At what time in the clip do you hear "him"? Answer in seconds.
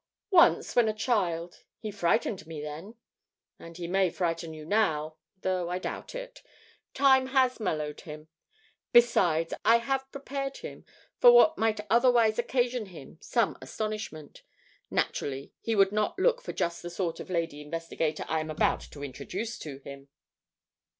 8.01-8.27, 10.57-10.87, 12.87-13.19, 19.83-20.07